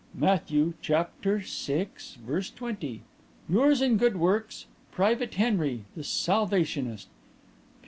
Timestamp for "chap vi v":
0.81-2.41